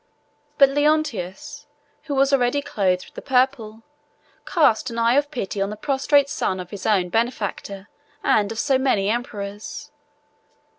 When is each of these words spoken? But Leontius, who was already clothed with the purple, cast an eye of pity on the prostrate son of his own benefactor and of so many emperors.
But 0.57 0.69
Leontius, 0.69 1.67
who 2.05 2.15
was 2.15 2.33
already 2.33 2.59
clothed 2.63 3.05
with 3.05 3.13
the 3.13 3.21
purple, 3.21 3.83
cast 4.47 4.89
an 4.89 4.97
eye 4.97 5.13
of 5.13 5.29
pity 5.29 5.61
on 5.61 5.69
the 5.69 5.75
prostrate 5.75 6.27
son 6.27 6.59
of 6.59 6.71
his 6.71 6.87
own 6.87 7.09
benefactor 7.09 7.87
and 8.23 8.51
of 8.51 8.57
so 8.57 8.79
many 8.79 9.11
emperors. 9.11 9.91